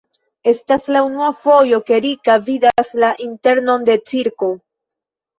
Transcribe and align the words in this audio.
Estas 0.51 0.85
la 0.93 1.01
unua 1.07 1.25
fojo, 1.41 1.77
ke 1.89 1.99
Rika 2.05 2.37
vidas 2.47 2.89
la 3.03 3.11
internon 3.27 3.85
de 3.91 3.97
cirko. 4.13 4.49